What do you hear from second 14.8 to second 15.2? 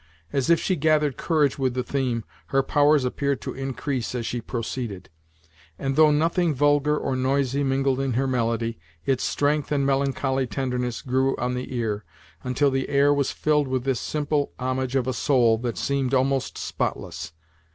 of a